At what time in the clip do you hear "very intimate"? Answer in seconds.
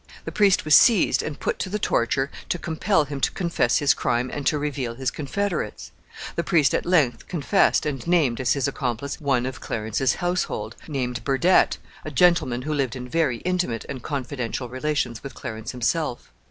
13.07-13.85